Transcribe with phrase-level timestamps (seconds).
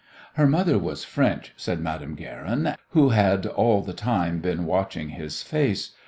[0.33, 5.43] "Her mother was French," said Madame Guerin, who had all the time been watching his
[5.43, 5.91] face.